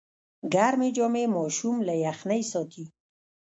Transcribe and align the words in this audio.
ګرمې 0.53 0.89
جامې 0.97 1.23
ماشوم 1.35 1.75
له 1.87 1.93
یخنۍ 2.05 2.41
ساتي۔ 2.51 2.85